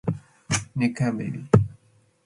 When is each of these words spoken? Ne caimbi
Ne 0.77 0.87
caimbi 0.95 1.45